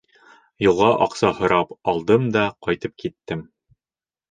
Юлға 0.65 0.87
аҡса 1.07 1.29
һорап 1.41 1.77
алдым 1.95 2.27
да 2.39 2.47
ҡайтып 2.69 2.99
киттем. 3.05 3.47